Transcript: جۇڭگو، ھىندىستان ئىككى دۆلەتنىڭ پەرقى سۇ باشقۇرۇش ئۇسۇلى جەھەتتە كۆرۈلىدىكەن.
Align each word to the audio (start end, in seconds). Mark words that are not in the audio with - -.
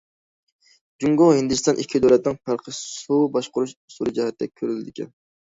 جۇڭگو، 1.03 1.27
ھىندىستان 1.39 1.81
ئىككى 1.83 2.01
دۆلەتنىڭ 2.07 2.39
پەرقى 2.49 2.73
سۇ 2.79 3.19
باشقۇرۇش 3.37 3.77
ئۇسۇلى 3.77 4.17
جەھەتتە 4.19 4.51
كۆرۈلىدىكەن. 4.57 5.15